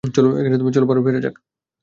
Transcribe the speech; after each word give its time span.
চলো 0.15 0.29
বাড়ি 0.85 1.01
ফেরা 1.05 1.19
যাক। 1.19 1.35